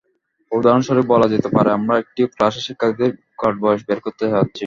[0.51, 3.11] উদাহরণস্বরূপ বলা যেতে পারে আমরা একটি ক্লাসের শিক্ষার্থীদের
[3.41, 4.59] গড় বয়স বের করতে চাচ্ছি।